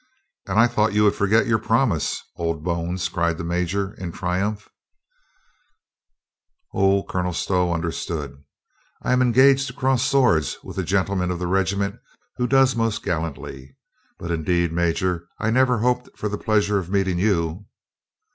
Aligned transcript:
"And 0.47 0.59
I 0.59 0.65
thought 0.65 0.93
you 0.93 1.03
would 1.03 1.13
forget 1.13 1.45
your 1.45 1.59
promise, 1.59 2.23
ods 2.35 2.63
bones!" 2.63 3.07
cried 3.07 3.37
the 3.37 3.43
major 3.43 3.93
in 3.93 4.11
triumph, 4.11 4.67
"Oh." 6.73 7.03
Colonel 7.03 7.33
Stow 7.33 7.71
understood. 7.71 8.43
"I 9.03 9.13
am 9.13 9.21
engaged 9.21 9.67
to 9.67 9.73
cross 9.73 10.01
swords 10.01 10.57
with 10.63 10.77
the 10.77 10.83
gentleman 10.83 11.29
of 11.29 11.37
the 11.37 11.45
regiment 11.45 11.99
who 12.37 12.47
does 12.47 12.75
most 12.75 13.03
gallantly. 13.03 13.77
But 14.17 14.31
indeed. 14.31 14.73
Major, 14.73 15.27
I 15.37 15.51
never 15.51 15.77
hoped 15.77 16.17
for 16.17 16.27
the 16.27 16.37
pleasure 16.39 16.79
of 16.79 16.89
meeting 16.89 17.19
you." 17.19 17.67